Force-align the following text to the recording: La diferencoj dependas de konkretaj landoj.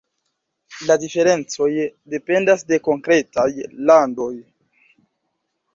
La 0.91 0.95
diferencoj 1.03 1.69
dependas 2.15 2.67
de 2.73 2.81
konkretaj 2.89 3.47
landoj. 3.91 4.33